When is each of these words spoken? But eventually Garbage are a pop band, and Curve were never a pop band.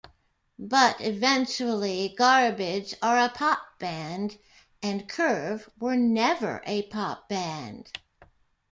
But 0.57 0.99
eventually 0.99 2.15
Garbage 2.17 2.95
are 3.03 3.19
a 3.19 3.29
pop 3.29 3.77
band, 3.77 4.39
and 4.81 5.07
Curve 5.07 5.69
were 5.79 5.95
never 5.95 6.63
a 6.65 6.87
pop 6.87 7.29
band. 7.29 7.91